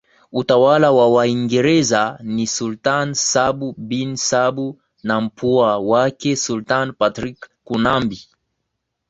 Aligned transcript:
utawala 0.31 0.91
wa 0.91 1.09
Waingereza 1.09 2.19
ni 2.23 2.47
Sultan 2.47 3.13
Sabu 3.13 3.75
Bin 3.77 4.15
Sabu 4.15 4.81
na 5.03 5.21
mpwa 5.21 5.77
wake 5.79 6.35
Sultan 6.35 6.93
Patrick 6.93 7.49
Kunambi 7.63 8.27